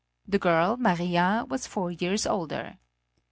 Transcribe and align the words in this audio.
The 0.27 0.39
girl, 0.39 0.77
Maria, 0.77 1.45
was 1.47 1.67
four 1.67 1.91
years 1.91 2.25
older. 2.25 2.79